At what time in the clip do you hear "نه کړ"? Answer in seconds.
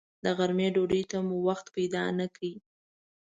2.19-2.47